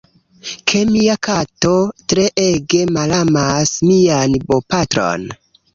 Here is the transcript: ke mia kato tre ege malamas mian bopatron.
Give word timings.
ke 0.71 0.79
mia 0.91 1.15
kato 1.27 1.75
tre 2.13 2.25
ege 2.47 2.81
malamas 2.97 3.79
mian 3.93 4.39
bopatron. 4.51 5.33